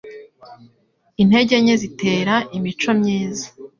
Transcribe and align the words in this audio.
Intege 1.21 1.55
nke 1.63 1.75
zitera 1.81 2.35
imico 2.57 2.89
myiza 2.99 3.45